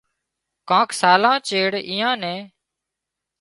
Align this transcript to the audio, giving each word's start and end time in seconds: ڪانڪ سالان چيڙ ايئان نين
ڪانڪ 0.69 0.89
سالان 1.01 1.37
چيڙ 1.49 1.69
ايئان 1.89 2.15
نين 2.23 2.41